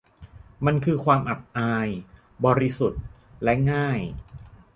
[0.65, 1.87] มันคือความอับอาย
[2.45, 3.01] บริสุทธิ์
[3.43, 3.99] และง่าย